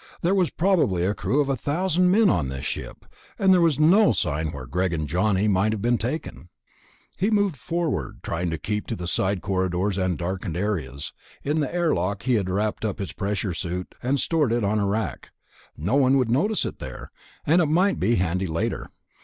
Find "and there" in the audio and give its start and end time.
3.37-3.61